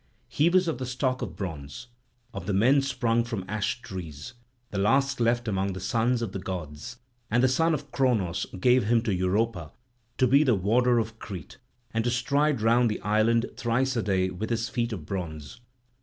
He 0.29 0.49
was 0.49 0.67
of 0.67 0.79
the 0.79 0.87
stock 0.87 1.21
of 1.21 1.35
bronze, 1.35 1.85
of 2.33 2.47
the 2.47 2.53
men 2.55 2.81
sprung 2.81 3.23
from 3.23 3.45
ash 3.47 3.83
trees, 3.83 4.33
the 4.71 4.79
last 4.79 5.19
left 5.19 5.47
among 5.47 5.73
the 5.73 5.79
sons 5.79 6.23
of 6.23 6.31
the 6.31 6.39
gods; 6.39 6.97
and 7.29 7.43
the 7.43 7.47
son 7.47 7.75
of 7.75 7.91
Cronos 7.91 8.47
gave 8.59 8.85
him 8.87 9.03
to 9.03 9.13
Europa 9.13 9.73
to 10.17 10.25
be 10.25 10.43
the 10.43 10.55
warder 10.55 10.97
of 10.97 11.19
Crete 11.19 11.59
and 11.91 12.03
to 12.03 12.09
stride 12.09 12.61
round 12.61 12.89
the 12.89 12.99
island 13.01 13.45
thrice 13.55 13.95
a 13.95 14.01
day 14.01 14.31
with 14.31 14.49
his 14.49 14.69
feet 14.69 14.91
of 14.91 15.05
bronze. 15.05 15.59